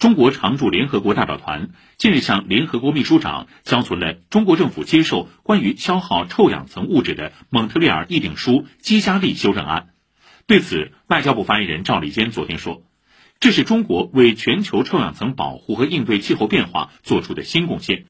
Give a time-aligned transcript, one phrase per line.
[0.00, 1.68] 中国常驻联合国代表团
[1.98, 9.90] 近日向联合国秘书长交存了中国政府接受关于消耗臭氧层物质的蒙特利尔议定书基加利修正案。
[10.46, 12.82] 对此外交部发言人赵立坚昨天说
[13.40, 18.06] 这是中国为全球臭氧层保护和应对气候变化做出的新贡献。